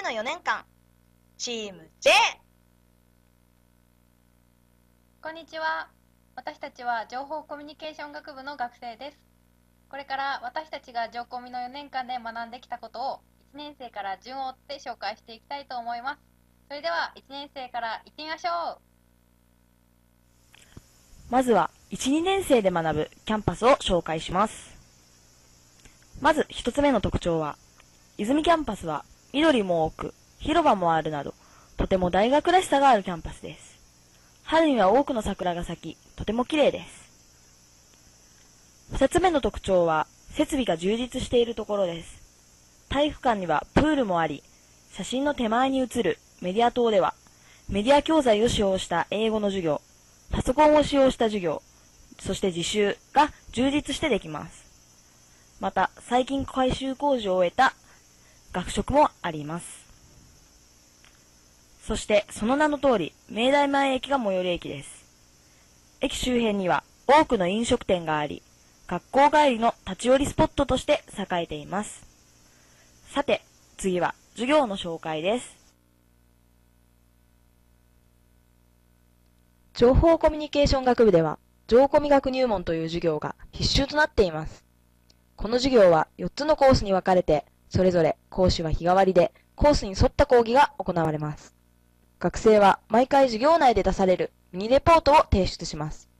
[0.00, 0.64] での4年間、
[1.36, 2.10] チーム J!
[5.20, 5.90] こんにちは。
[6.34, 9.18] 私たちは情報コミュニケーション学部の学生です。
[9.90, 13.20] これから私たちが情コミの4年間で学んできたことを
[13.52, 16.20] 1年生から順を追って紹介していきたいと思います。
[16.68, 18.80] それでは1年生から行ってみましょう。
[21.28, 24.78] まずは、1、2年生で学ぶキャンパスを紹介します。
[26.22, 27.58] まず一つ目の特徴は、
[28.16, 31.34] 泉キャンパスは緑も多く、広場もあるなど、
[31.76, 33.78] とても大学らしさがあるキャンパスです。
[34.42, 37.10] 春には多くの桜が咲き、とても綺麗です。
[38.92, 42.20] 二つ目の特徴は、設備が充実しているところです。
[42.88, 44.42] 体育館にはプールもあり、
[44.92, 47.14] 写真の手前に映るメディア棟では、
[47.68, 49.80] メディア教材を使用した英語の授業、
[50.32, 51.62] パソコンを使用した授業、
[52.18, 54.64] そして自習が充実してできます。
[55.60, 57.74] また、最近改修工事を終えた
[58.52, 59.86] 学食もあります。
[61.84, 65.04] そして、その名の通り、明大前駅が最寄り駅です。
[66.00, 68.42] 駅周辺には多くの飲食店があり、
[68.88, 72.04] 学校帰りの立ち寄りスポットとして栄えています。
[73.06, 73.42] さて、
[73.76, 75.56] 次は授業の紹介です。
[79.74, 84.64] 情報コミュニケーション学部では、情コミ学入門という授業が必修となっています。
[85.36, 91.54] この授業は4つのコースに分かれて、それぞれ講師は日替わりで、コースに沿った講義が行われます。
[92.18, 96.10] 学生は毎回授業内で出されるミニレポートを提出します。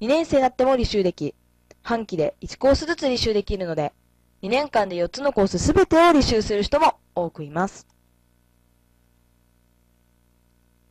[0.00, 1.34] 2年生になっても履修でき、
[1.82, 3.92] 半期で1コースずつ履修できるので、
[4.42, 7.86] 2年間で4つのコースすべてを履修する人も多くいます。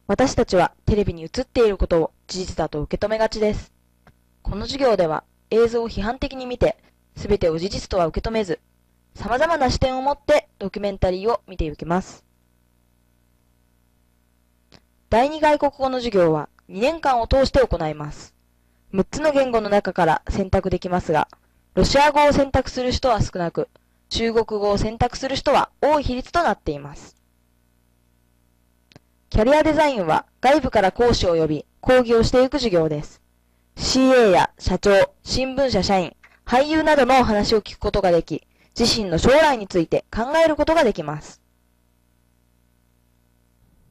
[0.05, 3.73] 私たちはテレビに映っていることを事実だと受け止めがちです。
[4.43, 6.77] この授業では映像を批判的に見て、
[7.15, 8.59] すべてを事実とは受け止めず、
[9.17, 12.23] 様々な視点を持ってドキュメンタリーを見ていきます。
[15.09, 18.35] 第二外国語の授業は2年間を通して行います。
[18.93, 21.27] 6つの言語の中から選択できますが、
[21.73, 23.69] ロシア語を選択する人は少なく、
[24.09, 27.15] 中国語を選択する人は多い比率となっています。
[29.31, 33.19] キャリアデザインは外部から講師を呼び、講義をしていく授業です。
[33.75, 41.41] CA や社長、新聞社社員、俳優などのお話を聞くことができ、自身の将来について考えることができます。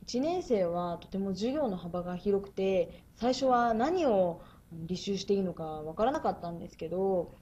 [0.07, 4.41] 1年生はとても授業の幅が広くて最初は何を
[4.87, 7.35] 履修していいのかわからなかったんですけど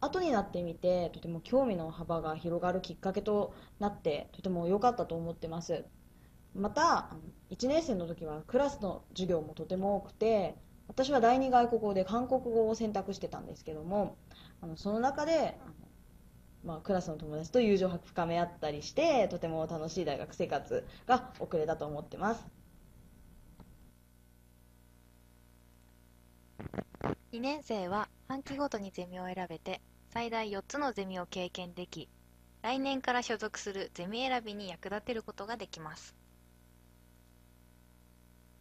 [0.00, 5.84] 後になってみてとても興味の幅が広がるきっかけとなってとても良かったと思ってます
[6.54, 7.10] また
[7.50, 10.54] 1年生の時はクラスの授業もとても多くて
[10.86, 14.16] 私は第二外国語で韓国語を選択してたんですけども
[14.60, 15.58] あのその中で
[16.66, 22.44] まあ、クラスの友達と友情を深め合ったりしてとても楽しい大学生活が送れたと思ってます。
[27.32, 32.08] 2年生は半期ごとにゼミを選べて最大4つのゼミを経験でき
[32.62, 36.16] 来年から所属するゼミ選びに役立てることができます。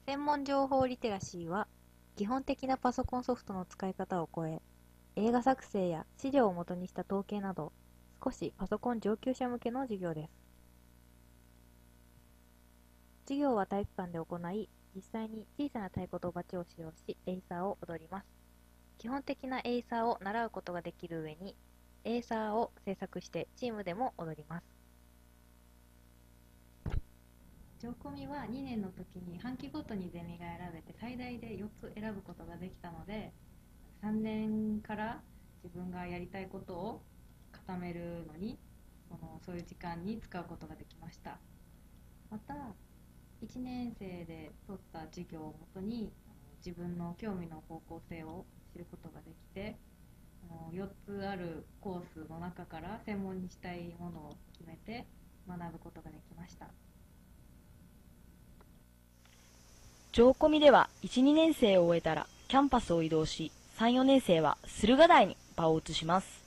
[0.06, 1.68] 専門情報リテラシーは
[2.16, 4.62] 基本的なパソコンソフトの使い方を超え
[5.16, 7.72] 映画作成や資料を元にした統計など
[8.24, 10.32] 少しパソコン上級者向けの授業です。
[13.26, 18.28] 授業は体育館で行い実際に小さな太鼓とバチを使用しエイサーを踊ります。
[18.98, 21.56] 基本的なエイサーを習うことができる上に
[22.04, 24.76] エイサーを制作してチームでも踊ります。
[27.80, 33.32] 情コミは2年の時に半期ごとにゼミが選べて最大で4つ選ぶことができたので
[34.02, 35.22] 3年から
[35.64, 37.02] 自分がやりたいことを
[37.68, 38.58] 固めるのに
[39.10, 41.38] そのそういう時間に使うことができました
[42.30, 42.54] また
[43.44, 46.12] 1年生で取った授業をもとに
[46.66, 49.78] 自分の興味の方向性を知ることができて
[50.74, 55.06] 4つあるコースの中から専門にしたいものを決めて
[55.48, 56.68] 学ぶことができました
[60.16, 66.45] 情コミでは1、2年生を終えたらキャンパスを移動し、3、4年生は駿河台に場を移します。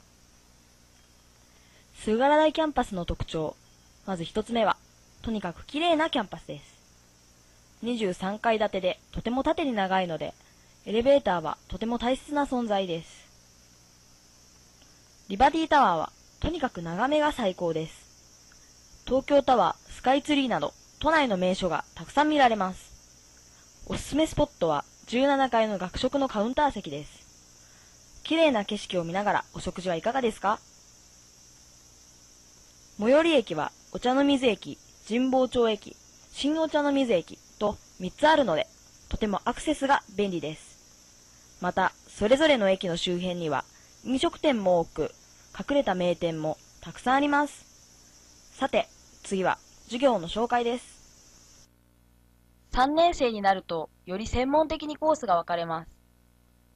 [2.04, 3.56] 駿河台キャンパスの特徴。
[4.06, 4.76] まず一つ目は、
[5.20, 6.78] とにかく綺麗なキャンパスです。
[7.82, 10.32] 23階建てでとても縦に長いので、
[10.86, 13.26] エレベーターはとても大切な存在です。
[15.28, 19.02] リバティタワーはとにかく眺めが最高です。
[19.04, 23.84] 東京タワー、スカイツリーなど都内の名所がたくさん見られます。
[23.86, 28.22] おすすめスポットは17階の学食のカウンター席です。
[28.22, 30.60] 綺麗な景色を見ながらお食事はいかがですか？
[33.00, 35.94] 最寄り駅はお茶の水駅、神保町駅、
[36.32, 38.66] 新お茶の水駅と3つあるので、
[39.08, 41.58] とてもアクセスが便利です。
[41.60, 43.64] また、それぞれの駅の周辺には
[44.02, 45.12] 飲食店も多く、
[45.56, 47.66] 隠れた名店もたくさんあります。
[48.58, 48.88] さて、
[49.22, 50.98] 次は授業の紹介です。
[52.72, 55.90] 3年生になると、より専門的にコースが分かれます。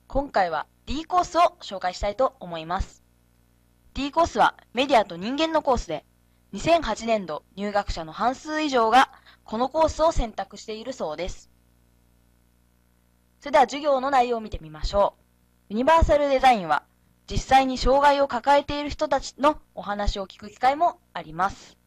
[0.07, 3.03] 今回は D コースを紹介したいと思います。
[3.95, 6.05] D コースはメディアと人間のコースで、
[6.53, 9.11] 2008年度入学者の半数以上が
[9.45, 11.51] このコースを選択しているそうです。
[13.41, 15.23] それでは授業の内容を見てみましょう。
[15.71, 16.85] ユニバーサルデザインは
[17.31, 21.79] 実際に障害を抱えている人たちのお話を聞く機会もあります。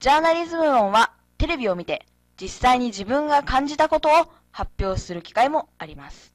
[0.00, 2.06] ジャーナリズム論はテレビを見て
[2.38, 6.34] 実際に自分が感じたことを発表する機会もあります。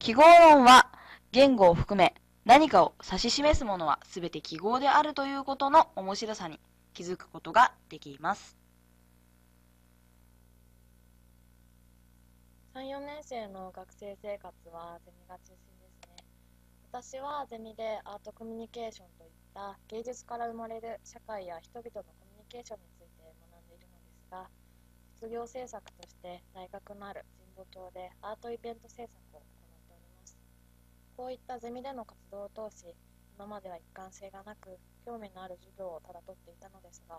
[0.00, 0.90] 記号論は
[1.30, 2.14] 言語を含め
[2.48, 6.58] 何かを指し示すものはすべて記号であるということの面白さに
[6.94, 8.56] 気づくことができます。
[12.72, 16.24] 3、4年生の学生生活はゼミが中心ですね。
[16.90, 22.00] 私はゼミでアートコミュニケーションといった芸術から生まれる社会や人々のコ
[22.32, 24.48] ミュニケーションについて学んでいるのですが、
[25.20, 29.57] 卒業制作として大学のある神保町でアートイベント制作を。
[31.18, 32.94] こういったゼミでの活動を通し、
[33.34, 37.18] 今までは一貫性がなく、興味のある授業をただ取っていたのですが、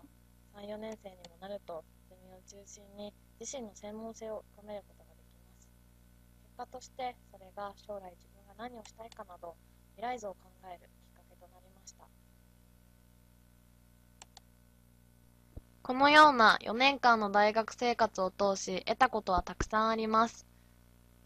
[0.56, 5.68] 3、4年生にもなると、ゼミを中心に自身の専門性を深めることができます。
[6.40, 9.54] 結果として、それが将来自分が何をしたいかなど、
[9.96, 12.08] 未来像を考えるきっかけとなりました。
[15.82, 20.49] このような4年間の大学生活を通し得たことはたくさんあります。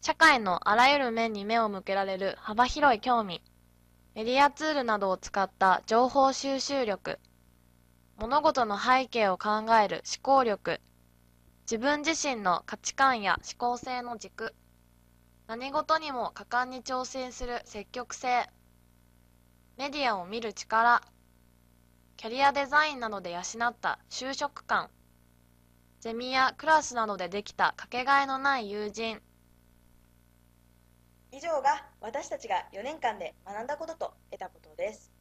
[0.05, 3.41] 社会のあらゆる面に目を向けられる幅広い興味、
[4.13, 7.17] メディアツールなどを使った情報収集力、
[8.19, 10.79] 物事の背景を考える思考力、
[11.63, 14.53] 自分自身の価値観や思考性の軸、
[15.47, 18.47] 何事にも果敢に挑戦する積極性、
[19.75, 21.01] メディアを見る力、
[22.17, 24.91] キャリアデザインなどで養った就職感、
[25.99, 29.19] ゼミやクラスなどでできたかけがえのない友人、
[31.35, 35.11] 以上が私たちが4年間で学んだことと得たことです。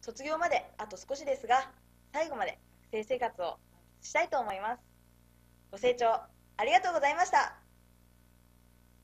[0.00, 1.68] 卒業まであと少しですが、
[2.12, 2.60] 最後まで
[2.92, 3.56] 学生生活を満
[4.00, 4.82] 喫したいと思います。
[5.72, 6.06] ご清聴
[6.56, 7.61] ありがとうございました。